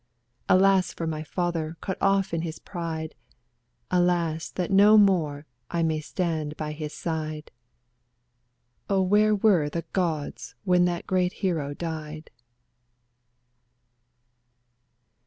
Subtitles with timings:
[0.49, 3.13] Alas for my father, cut off in his pride!
[3.91, 7.51] Alas that no more I may stand by his side!
[8.89, 12.31] Oh where were the gods when that great hero died?